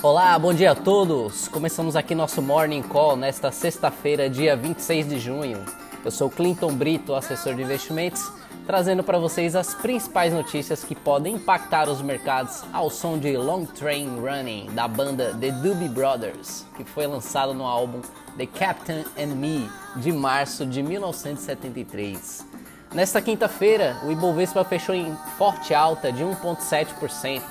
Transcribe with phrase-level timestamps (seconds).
[0.00, 1.48] Olá, bom dia a todos!
[1.48, 5.64] Começamos aqui nosso Morning Call nesta sexta-feira, dia 26 de junho.
[6.04, 8.30] Eu sou Clinton Brito, assessor de investimentos,
[8.64, 13.64] trazendo para vocês as principais notícias que podem impactar os mercados ao som de Long
[13.64, 18.00] Train Running da banda The Doobie Brothers, que foi lançado no álbum
[18.36, 22.46] The Captain and Me de março de 1973.
[22.94, 27.42] Nesta quinta-feira, o Ibovespa fechou em forte alta de 1,7%,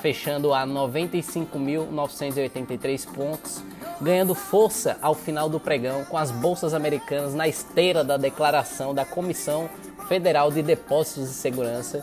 [0.00, 3.62] fechando a 95.983 pontos,
[4.00, 9.04] ganhando força ao final do pregão com as bolsas americanas na esteira da declaração da
[9.04, 9.68] Comissão
[10.08, 12.02] Federal de Depósitos e Segurança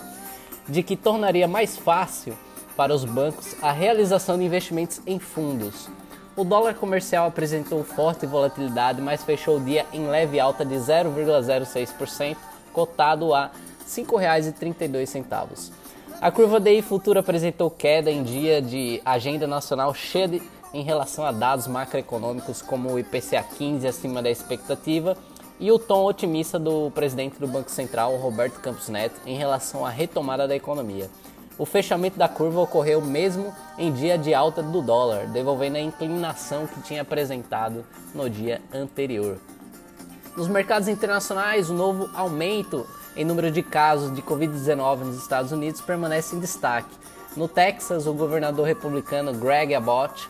[0.67, 2.37] de que tornaria mais fácil
[2.75, 5.89] para os bancos a realização de investimentos em fundos.
[6.35, 12.37] O dólar comercial apresentou forte volatilidade, mas fechou o dia em leve alta de 0,06%,
[12.71, 13.51] cotado a R$
[13.87, 15.71] 5,32.
[16.19, 20.41] A curva DI futura apresentou queda em dia de agenda nacional cheia de,
[20.73, 25.15] em relação a dados macroeconômicos como o IPCA 15 acima da expectativa
[25.59, 29.91] e o tom otimista do presidente do Banco Central, Roberto Campos Neto, em relação à
[29.91, 31.07] retomada da economia.
[31.55, 36.65] O fechamento da curva ocorreu mesmo em dia de alta do dólar, devolvendo a inclinação
[36.65, 39.37] que tinha apresentado no dia anterior.
[40.35, 45.81] Nos mercados internacionais, o novo aumento em número de casos de Covid-19 nos Estados Unidos
[45.81, 46.95] permanece em destaque.
[47.35, 50.29] No Texas, o governador republicano Greg Abbott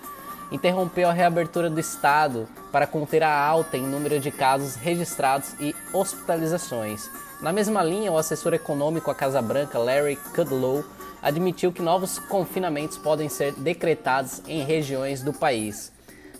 [0.51, 5.75] interrompeu a reabertura do estado para conter a alta em número de casos registrados e
[5.93, 7.09] hospitalizações.
[7.41, 10.83] Na mesma linha, o assessor econômico à Casa Branca, Larry Kudlow,
[11.21, 15.91] admitiu que novos confinamentos podem ser decretados em regiões do país.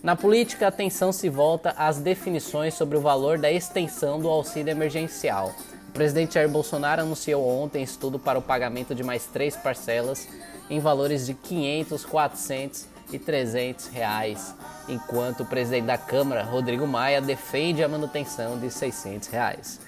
[0.01, 4.71] Na política, a atenção se volta às definições sobre o valor da extensão do auxílio
[4.71, 5.53] emergencial.
[5.97, 10.27] Presidente Jair Bolsonaro anunciou ontem estudo para o pagamento de mais três parcelas
[10.69, 14.53] em valores de 500, 400 e 300 reais,
[14.87, 19.79] enquanto o presidente da Câmara, Rodrigo Maia, defende a manutenção de 600 reais.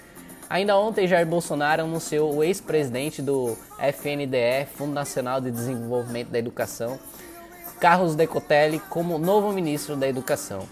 [0.48, 6.98] Ainda ontem, Jair Bolsonaro anunciou o ex-presidente do FNDE, Fundo Nacional de Desenvolvimento da Educação,
[7.78, 10.66] Carlos Decotelli, como novo ministro da Educação.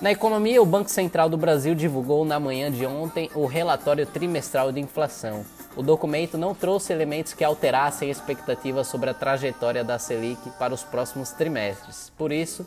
[0.00, 4.70] Na economia, o Banco Central do Brasil divulgou na manhã de ontem o relatório trimestral
[4.70, 5.44] de inflação.
[5.76, 10.72] O documento não trouxe elementos que alterassem a expectativa sobre a trajetória da Selic para
[10.72, 12.12] os próximos trimestres.
[12.16, 12.64] Por isso,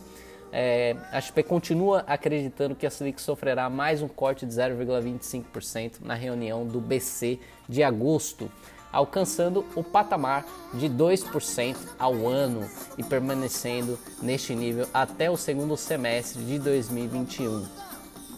[0.51, 6.15] é, a XP continua acreditando que a Selic sofrerá mais um corte de 0,25% na
[6.15, 8.51] reunião do BC de agosto,
[8.91, 16.43] alcançando o patamar de 2% ao ano e permanecendo neste nível até o segundo semestre
[16.43, 17.65] de 2021.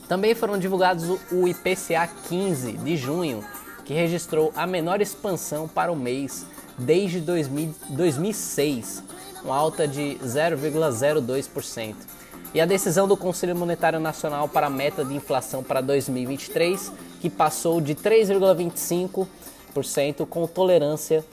[0.08, 3.44] Também foram divulgados o IPCA 15 de junho,
[3.86, 6.46] que registrou a menor expansão para o mês
[6.78, 9.04] desde 2000, 2006,
[9.44, 11.96] uma alta de 0,02%.
[12.54, 17.30] E a decisão do Conselho Monetário Nacional para a meta de inflação para 2023, que
[17.30, 19.28] passou de 3,25%
[20.26, 21.24] com tolerância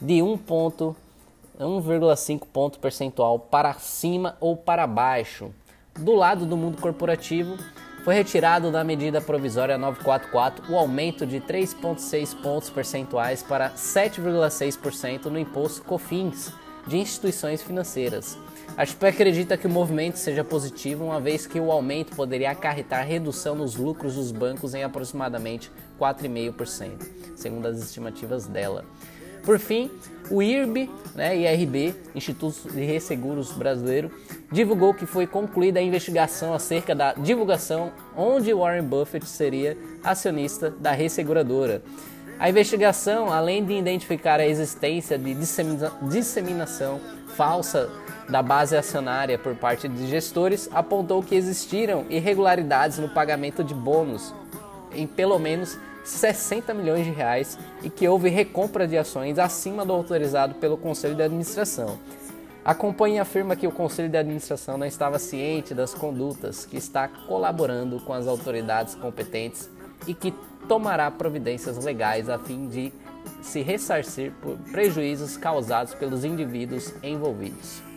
[0.00, 5.52] de 1,5 ponto percentual para cima ou para baixo.
[5.98, 7.56] Do lado do mundo corporativo,
[8.04, 15.38] foi retirado da medida provisória 944 o aumento de 3,6 pontos percentuais para 7,6% no
[15.38, 16.52] imposto COFINS
[16.86, 18.38] de instituições financeiras.
[18.76, 23.06] A XP acredita que o movimento seja positivo, uma vez que o aumento poderia acarretar
[23.06, 26.90] redução nos lucros dos bancos em aproximadamente 4,5%,
[27.34, 28.84] segundo as estimativas dela.
[29.42, 29.90] Por fim,
[30.30, 34.10] o IRB, né, IRB, Instituto de Resseguros Brasileiro,
[34.52, 40.92] divulgou que foi concluída a investigação acerca da divulgação onde Warren Buffett seria acionista da
[40.92, 41.82] resseguradora.
[42.38, 47.00] A investigação, além de identificar a existência de dissemina disseminação
[47.34, 47.90] falsa
[48.28, 54.34] da base acionária por parte de gestores, apontou que existiram irregularidades no pagamento de bônus
[54.92, 59.92] em pelo menos 60 milhões de reais e que houve recompra de ações acima do
[59.92, 61.98] autorizado pelo Conselho de Administração.
[62.64, 67.08] A companhia afirma que o Conselho de Administração não estava ciente das condutas, que está
[67.08, 69.70] colaborando com as autoridades competentes
[70.06, 70.34] e que
[70.68, 72.92] tomará providências legais a fim de
[73.40, 77.87] se ressarcir por prejuízos causados pelos indivíduos envolvidos.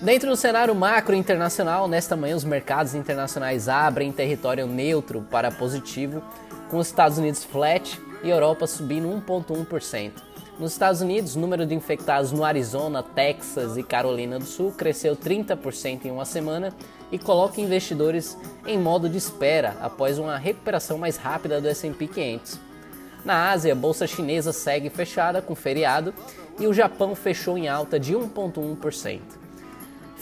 [0.00, 6.22] Dentro do cenário macro internacional, nesta manhã os mercados internacionais abrem território neutro para positivo,
[6.70, 10.12] com os Estados Unidos flat e Europa subindo 1,1%.
[10.56, 15.16] Nos Estados Unidos, o número de infectados no Arizona, Texas e Carolina do Sul cresceu
[15.16, 16.72] 30% em uma semana
[17.10, 22.60] e coloca investidores em modo de espera após uma recuperação mais rápida do S&P 500.
[23.24, 26.14] Na Ásia, a bolsa chinesa segue fechada com feriado
[26.56, 29.47] e o Japão fechou em alta de 1,1%.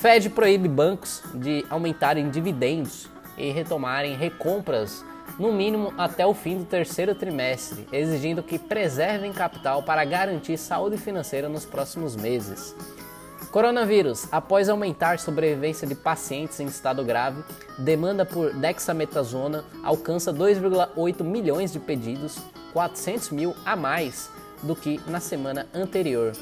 [0.06, 5.04] Fed proíbe bancos de aumentarem dividendos e retomarem recompras
[5.36, 10.96] no mínimo até o fim do terceiro trimestre, exigindo que preservem capital para garantir saúde
[10.96, 12.72] financeira nos próximos meses.
[13.50, 14.28] Coronavírus.
[14.30, 17.42] Após aumentar sobrevivência de pacientes em estado grave,
[17.76, 22.38] demanda por dexametasona alcança 2,8 milhões de pedidos,
[22.72, 24.30] 400 mil a mais
[24.62, 26.32] do que na semana anterior.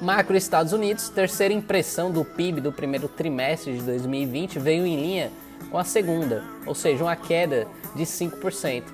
[0.00, 5.30] Macro Estados Unidos, terceira impressão do PIB do primeiro trimestre de 2020 veio em linha
[5.70, 8.84] com a segunda, ou seja, uma queda de 5%.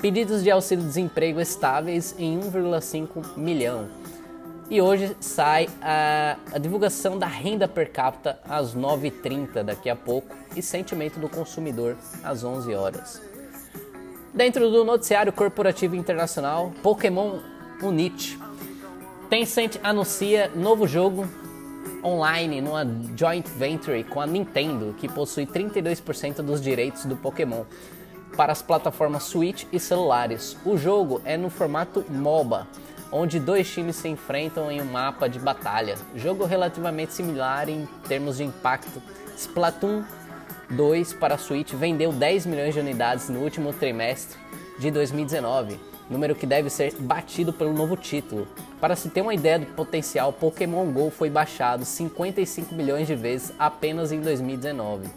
[0.00, 3.88] Pedidos de auxílio-desemprego estáveis em 1,5 milhão.
[4.70, 10.36] E hoje sai a, a, divulgação da renda per capita às 9h30 daqui a pouco
[10.54, 13.20] e sentimento do consumidor às 11 horas.
[14.32, 17.40] Dentro do noticiário corporativo internacional, Pokémon
[17.82, 18.38] Unite.
[19.28, 21.26] Tencent anuncia novo jogo
[22.02, 22.84] online numa
[23.16, 27.64] joint venture com a Nintendo, que possui 32% dos direitos do Pokémon
[28.36, 30.56] para as plataformas Switch e celulares.
[30.64, 32.66] O jogo é no formato MOBA
[33.14, 35.96] onde dois times se enfrentam em um mapa de batalha.
[36.16, 39.00] Jogo relativamente similar em termos de impacto.
[39.36, 40.02] Splatoon
[40.74, 44.38] 2 para a Switch vendeu 10 milhões de unidades no último trimestre
[44.78, 45.78] de 2019,
[46.10, 48.48] número que deve ser batido pelo novo título.
[48.80, 53.52] Para se ter uma ideia do potencial, Pokémon Go foi baixado 55 milhões de vezes
[53.58, 55.08] apenas em 2019.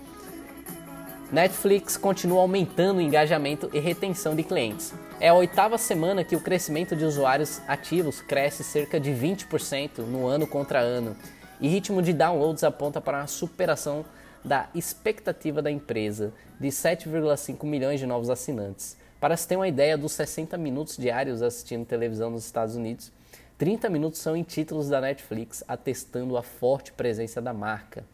[1.32, 4.94] Netflix continua aumentando o engajamento e retenção de clientes.
[5.20, 10.28] É a oitava semana que o crescimento de usuários ativos cresce cerca de 20% no
[10.28, 11.18] ano contra ano,
[11.60, 14.06] e ritmo de downloads aponta para a superação
[14.48, 18.98] da expectativa da empresa de 7,5 milhões de novos assinantes.
[19.20, 23.12] Para se ter uma ideia dos 60 minutos diários assistindo televisão nos Estados Unidos,
[23.58, 28.06] 30 minutos são em títulos da Netflix, atestando a forte presença da marca.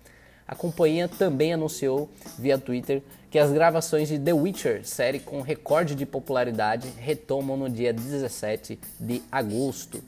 [0.48, 5.96] A companhia também anunciou via Twitter que as gravações de The Witcher, série com recorde
[5.96, 10.04] de popularidade, retomam no dia 17 de agosto.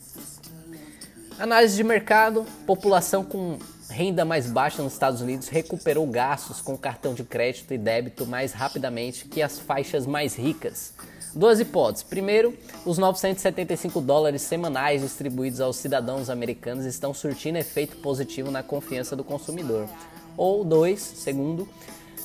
[1.38, 3.58] Análise de mercado: população com
[3.96, 8.52] renda mais baixa nos Estados Unidos recuperou gastos com cartão de crédito e débito mais
[8.52, 10.94] rapidamente que as faixas mais ricas.
[11.34, 12.04] Duas hipóteses.
[12.04, 12.54] Primeiro,
[12.86, 19.24] os 975 dólares semanais distribuídos aos cidadãos americanos estão surtindo efeito positivo na confiança do
[19.24, 19.88] consumidor.
[20.36, 21.66] Ou dois, segundo,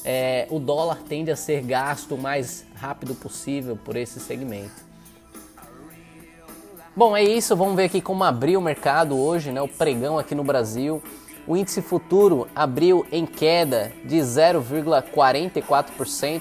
[0.04, 4.90] é, o dólar tende a ser gasto o mais rápido possível por esse segmento.
[6.96, 7.54] Bom, é isso.
[7.54, 9.62] Vamos ver aqui como abriu o mercado hoje, né?
[9.62, 11.00] O pregão aqui no Brasil.
[11.50, 16.40] O índice futuro abriu em queda de 0,44%,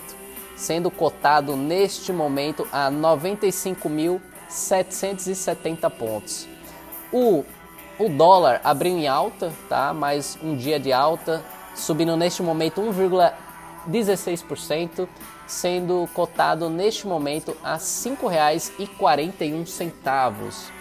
[0.56, 6.47] sendo cotado neste momento a 95.770 pontos.
[7.11, 7.44] O,
[7.97, 9.91] o dólar abriu em alta, tá?
[9.95, 15.07] Mais um dia de alta, subindo neste momento 1,16%,
[15.47, 20.79] sendo cotado neste momento a R$ 5,41.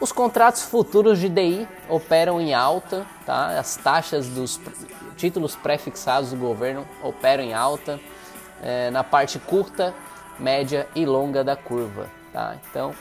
[0.00, 3.58] Os contratos futuros de DI operam em alta, tá?
[3.58, 4.60] as taxas dos
[5.16, 7.98] títulos pré-fixados do governo operam em alta
[8.62, 9.92] é, na parte curta,
[10.38, 12.08] média e longa da curva.
[12.32, 12.56] Tá?
[12.70, 12.94] Então,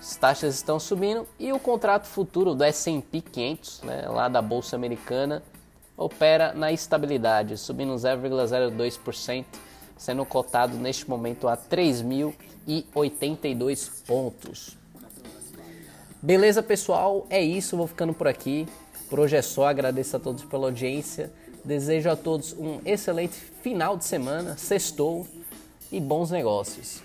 [0.00, 4.74] as taxas estão subindo e o contrato futuro do S&P 500, né, lá da Bolsa
[4.74, 5.42] Americana,
[5.98, 9.44] opera na estabilidade, subindo 0,02%,
[9.98, 14.80] sendo cotado neste momento a 3.082 pontos.
[16.24, 17.26] Beleza, pessoal?
[17.28, 18.68] É isso, vou ficando por aqui.
[19.10, 21.32] Por hoje é só, agradeço a todos pela audiência.
[21.64, 25.26] Desejo a todos um excelente final de semana, sextou
[25.90, 27.02] e bons negócios.